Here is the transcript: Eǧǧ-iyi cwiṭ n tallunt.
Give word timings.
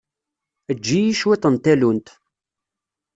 Eǧǧ-iyi 0.71 1.13
cwiṭ 1.19 1.43
n 1.49 1.55
tallunt. 1.63 2.07